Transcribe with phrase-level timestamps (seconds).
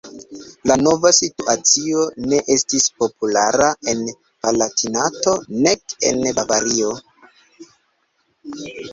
[0.69, 4.01] La nova situacio ne estis populara en
[4.47, 5.35] Palatinato,
[5.67, 6.95] nek en Bavario.